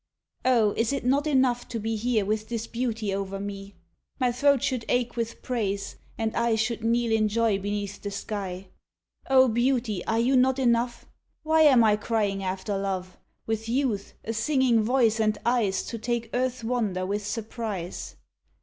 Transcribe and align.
Oh, 0.43 0.71
is 0.71 0.91
it 0.91 1.05
not 1.05 1.27
enough 1.27 1.67
to 1.67 1.79
be 1.79 1.95
Here 1.95 2.25
with 2.25 2.49
this 2.49 2.65
beauty 2.65 3.13
over 3.13 3.39
me? 3.39 3.75
My 4.19 4.31
throat 4.31 4.63
should 4.63 4.83
ache 4.89 5.15
with 5.15 5.43
praise, 5.43 5.97
and 6.17 6.35
I 6.35 6.55
Should 6.55 6.83
kneel 6.83 7.11
in 7.11 7.27
joy 7.27 7.59
beneath 7.59 8.01
the 8.01 8.09
sky. 8.09 8.69
O, 9.29 9.47
beauty, 9.47 10.03
are 10.07 10.17
you 10.17 10.35
not 10.35 10.57
enough? 10.57 11.05
Why 11.43 11.61
am 11.61 11.83
I 11.83 11.97
crying 11.97 12.43
after 12.43 12.75
love, 12.75 13.19
With 13.45 13.69
youth, 13.69 14.15
a 14.23 14.33
singing 14.33 14.81
voice, 14.81 15.19
and 15.19 15.37
eyes 15.45 15.83
To 15.85 15.99
take 15.99 16.31
earth's 16.33 16.63
wonder 16.63 17.05
with 17.05 17.23
surprise? 17.23 18.15